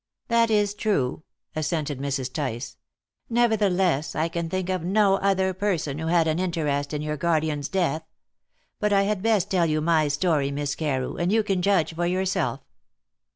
[0.29, 1.21] "That is true,"
[1.55, 2.33] assented Mrs.
[2.33, 2.77] Tice.
[3.29, 7.69] "Nevertheless, I can think of no other person who had an interest in your guardian's
[7.69, 8.01] death.
[8.79, 12.07] But I had best tell you my story, Miss Carew, and you can judge for
[12.07, 12.61] yourself."